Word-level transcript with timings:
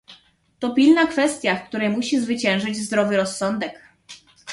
To 0.59 0.73
pilna 0.73 1.07
kwestia, 1.07 1.55
w 1.55 1.67
której 1.69 1.89
musi 1.89 2.19
zwyciężyć 2.19 2.77
zdrowy 2.77 3.17
rozsądek 3.17 3.79